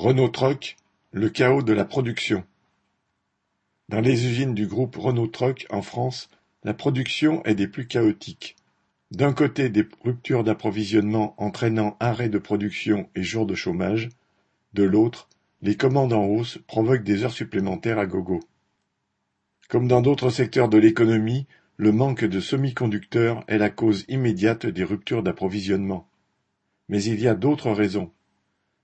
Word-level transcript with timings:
Renault 0.00 0.30
Trucks, 0.30 0.78
le 1.12 1.28
chaos 1.28 1.60
de 1.60 1.74
la 1.74 1.84
production. 1.84 2.42
Dans 3.90 4.00
les 4.00 4.24
usines 4.26 4.54
du 4.54 4.66
groupe 4.66 4.96
Renault 4.96 5.26
Trucks 5.26 5.66
en 5.68 5.82
France, 5.82 6.30
la 6.64 6.72
production 6.72 7.44
est 7.44 7.54
des 7.54 7.68
plus 7.68 7.86
chaotiques. 7.86 8.56
D'un 9.10 9.34
côté 9.34 9.68
des 9.68 9.86
ruptures 10.02 10.42
d'approvisionnement 10.42 11.34
entraînant 11.36 11.98
arrêt 12.00 12.30
de 12.30 12.38
production 12.38 13.10
et 13.14 13.22
jours 13.22 13.44
de 13.44 13.54
chômage, 13.54 14.08
de 14.72 14.84
l'autre, 14.84 15.28
les 15.60 15.76
commandes 15.76 16.14
en 16.14 16.24
hausse 16.24 16.56
provoquent 16.66 17.04
des 17.04 17.22
heures 17.24 17.30
supplémentaires 17.30 17.98
à 17.98 18.06
gogo. 18.06 18.40
Comme 19.68 19.86
dans 19.86 20.00
d'autres 20.00 20.30
secteurs 20.30 20.70
de 20.70 20.78
l'économie, 20.78 21.46
le 21.76 21.92
manque 21.92 22.24
de 22.24 22.40
semi-conducteurs 22.40 23.44
est 23.48 23.58
la 23.58 23.68
cause 23.68 24.06
immédiate 24.08 24.64
des 24.64 24.84
ruptures 24.84 25.22
d'approvisionnement. 25.22 26.08
Mais 26.88 27.02
il 27.02 27.20
y 27.20 27.28
a 27.28 27.34
d'autres 27.34 27.70
raisons. 27.70 28.10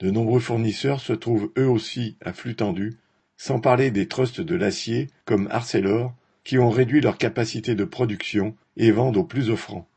De 0.00 0.10
nombreux 0.10 0.40
fournisseurs 0.40 1.00
se 1.00 1.12
trouvent 1.12 1.50
eux 1.58 1.68
aussi 1.68 2.16
à 2.20 2.32
flux 2.32 2.54
tendu, 2.54 2.98
sans 3.36 3.60
parler 3.60 3.90
des 3.90 4.06
trusts 4.06 4.40
de 4.40 4.54
l'acier 4.54 5.08
comme 5.24 5.48
Arcelor, 5.50 6.14
qui 6.44 6.58
ont 6.58 6.70
réduit 6.70 7.00
leur 7.00 7.18
capacité 7.18 7.74
de 7.74 7.84
production 7.84 8.56
et 8.76 8.90
vendent 8.90 9.16
aux 9.16 9.24
plus 9.24 9.50
offrants. 9.50 9.88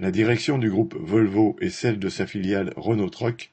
La 0.00 0.10
direction 0.10 0.58
du 0.58 0.68
groupe 0.68 0.96
Volvo 0.98 1.56
et 1.60 1.70
celle 1.70 1.98
de 1.98 2.08
sa 2.08 2.26
filiale 2.26 2.72
Renault 2.76 3.10
Truck 3.10 3.50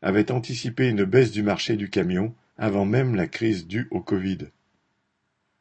avaient 0.00 0.32
anticipé 0.32 0.88
une 0.88 1.04
baisse 1.04 1.30
du 1.30 1.42
marché 1.42 1.76
du 1.76 1.90
camion 1.90 2.34
avant 2.56 2.84
même 2.84 3.14
la 3.14 3.26
crise 3.26 3.66
due 3.66 3.88
au 3.90 4.00
Covid. 4.00 4.38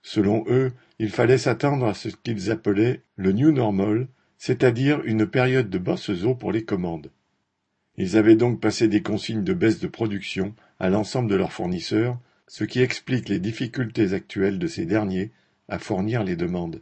Selon 0.01 0.45
eux, 0.47 0.71
il 0.99 1.09
fallait 1.09 1.37
s'attendre 1.37 1.85
à 1.85 1.93
ce 1.93 2.09
qu'ils 2.09 2.51
appelaient 2.51 3.01
le 3.15 3.33
New 3.33 3.51
Normal, 3.51 4.07
c'est-à-dire 4.37 5.01
une 5.05 5.27
période 5.27 5.69
de 5.69 5.77
basses 5.77 6.09
eaux 6.09 6.35
pour 6.35 6.51
les 6.51 6.63
commandes. 6.63 7.11
Ils 7.97 8.17
avaient 8.17 8.35
donc 8.35 8.59
passé 8.59 8.87
des 8.87 9.01
consignes 9.01 9.43
de 9.43 9.53
baisse 9.53 9.79
de 9.79 9.87
production 9.87 10.55
à 10.79 10.89
l'ensemble 10.89 11.29
de 11.29 11.35
leurs 11.35 11.51
fournisseurs, 11.51 12.17
ce 12.47 12.63
qui 12.63 12.81
explique 12.81 13.29
les 13.29 13.39
difficultés 13.39 14.13
actuelles 14.13 14.59
de 14.59 14.67
ces 14.67 14.85
derniers 14.85 15.31
à 15.67 15.79
fournir 15.79 16.23
les 16.23 16.35
demandes. 16.35 16.81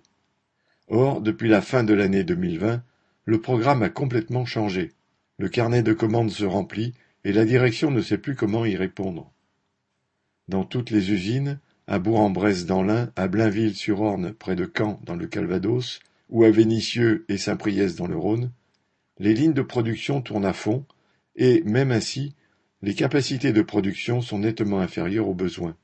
Or, 0.88 1.22
depuis 1.22 1.50
la 1.50 1.62
fin 1.62 1.84
de 1.84 1.94
l'année 1.94 2.24
2020, 2.24 2.82
le 3.26 3.42
programme 3.42 3.84
a 3.84 3.90
complètement 3.90 4.46
changé. 4.46 4.92
Le 5.38 5.50
carnet 5.50 5.84
de 5.84 5.94
commandes 5.94 6.32
se 6.32 6.46
remplit 6.46 6.94
et 7.24 7.34
la 7.34 7.46
direction 7.46 7.92
ne 7.92 8.02
sait 8.02 8.18
plus 8.18 8.36
comment 8.36 8.66
y 8.66 8.76
répondre. 8.76 9.32
Dans 10.48 10.64
toutes 10.64 10.90
les 10.90 11.12
usines, 11.12 11.60
à 11.86 12.00
Bourg-en-Bresse 12.00 12.66
dans 12.66 12.82
l'Ain, 12.82 13.12
à 13.16 13.28
Blainville-sur-Orne 13.28 14.34
près 14.34 14.56
de 14.56 14.72
Caen 14.76 15.00
dans 15.04 15.16
le 15.16 15.28
Calvados, 15.28 16.00
ou 16.30 16.44
à 16.44 16.52
Vénissieux 16.52 17.26
et 17.30 17.38
Saint-Priest 17.38 17.98
dans 17.98 18.08
le 18.08 18.18
Rhône, 18.18 18.52
les 19.20 19.34
lignes 19.34 19.54
de 19.54 19.62
production 19.62 20.22
tournent 20.22 20.46
à 20.46 20.54
fond 20.54 20.86
et, 21.40 21.64
même 21.64 21.92
ainsi, 21.92 22.36
les 22.82 22.94
capacités 22.94 23.54
de 23.54 23.62
production 23.62 24.22
sont 24.22 24.40
nettement 24.40 24.80
inférieures 24.80 25.28
aux 25.28 25.34
besoins. 25.34 25.76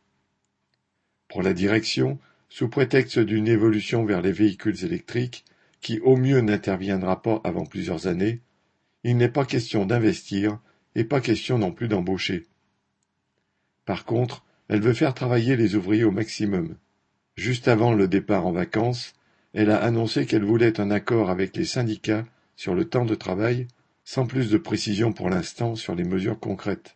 Pour 1.30 1.42
la 1.42 1.53
direction, 1.53 2.20
sous 2.50 2.67
prétexte 2.70 3.20
d'une 3.20 3.48
évolution 3.48 4.06
vers 4.06 4.22
les 4.22 4.33
véhicules 4.33 4.83
électriques, 4.83 5.45
qui 5.81 6.00
au 6.00 6.17
mieux 6.17 6.42
n'interviendra 6.42 7.22
pas 7.22 7.42
avant 7.44 7.66
plusieurs 7.66 8.06
années, 8.06 8.42
il 9.03 9.17
n'est 9.17 9.30
pas 9.30 9.45
question 9.45 9.86
d'investir 9.86 10.59
et 10.94 11.03
pas 11.03 11.22
question 11.22 11.58
non 11.58 11.72
plus 11.72 11.88
d'embaucher. 11.88 12.45
Par 13.86 14.03
contre, 14.03 14.44
elle 14.67 14.81
veut 14.81 14.94
faire 14.94 15.14
travailler 15.14 15.56
les 15.56 15.76
ouvriers 15.76 16.03
au 16.03 16.11
maximum. 16.11 16.76
Juste 17.38 17.67
avant 17.67 17.94
le 17.94 18.08
départ 18.08 18.45
en 18.45 18.52
vacances, 18.52 19.14
elle 19.53 19.70
a 19.70 19.81
annoncé 19.81 20.26
qu'elle 20.26 20.44
voulait 20.44 20.81
un 20.81 20.92
accord 20.92 21.30
avec 21.30 21.56
les 21.56 21.66
syndicats 21.66 22.26
sur 22.56 22.76
le 22.76 22.86
temps 22.86 23.06
de 23.06 23.16
travail 23.16 23.67
sans 24.06 24.28
plus 24.28 24.50
de 24.50 24.58
précision 24.58 25.11
pour 25.11 25.30
l'instant 25.30 25.75
sur 25.75 25.95
les 25.95 26.03
mesures 26.03 26.39
concrètes. 26.39 26.95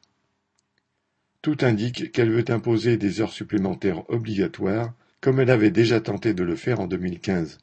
Tout 1.41 1.57
indique 1.61 2.11
qu'elle 2.11 2.31
veut 2.31 2.49
imposer 2.49 2.97
des 2.97 3.19
heures 3.19 3.33
supplémentaires 3.33 4.09
obligatoires, 4.09 4.93
comme 5.19 5.39
elle 5.39 5.49
avait 5.49 5.71
déjà 5.71 5.99
tenté 5.99 6.33
de 6.33 6.43
le 6.43 6.55
faire 6.55 6.79
en 6.79 6.87
2015. 6.87 7.57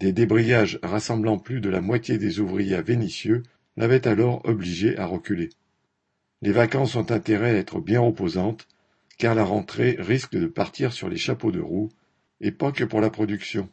Des 0.00 0.12
débrayages 0.12 0.80
rassemblant 0.82 1.38
plus 1.38 1.60
de 1.60 1.68
la 1.68 1.80
moitié 1.80 2.18
des 2.18 2.40
ouvriers 2.40 2.74
à 2.74 2.82
Vénissieux 2.82 3.42
l'avaient 3.76 4.08
alors 4.08 4.44
obligé 4.44 4.96
à 4.98 5.06
reculer. 5.06 5.50
Les 6.40 6.52
vacances 6.52 6.96
ont 6.96 7.10
intérêt 7.10 7.50
à 7.50 7.58
être 7.58 7.80
bien 7.80 8.00
reposantes, 8.00 8.66
car 9.18 9.34
la 9.34 9.44
rentrée 9.44 9.96
risque 9.98 10.36
de 10.36 10.46
partir 10.46 10.92
sur 10.92 11.08
les 11.08 11.18
chapeaux 11.18 11.52
de 11.52 11.60
roue, 11.60 11.90
et 12.40 12.50
pas 12.50 12.72
que 12.72 12.84
pour 12.84 13.00
la 13.00 13.10
production. 13.10 13.68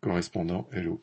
Correspondant 0.00 0.68
Hello. 0.72 1.00